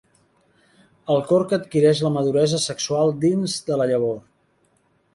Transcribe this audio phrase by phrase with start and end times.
[1.15, 4.21] El corc adquireix la maduresa sexual dins de la llavor.